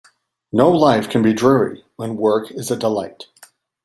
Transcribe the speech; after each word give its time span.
No 0.51 0.71
life 0.71 1.09
can 1.11 1.21
be 1.21 1.31
dreary 1.31 1.83
when 1.95 2.17
work 2.17 2.49
is 2.49 2.71
a 2.71 2.75
delight. 2.75 3.27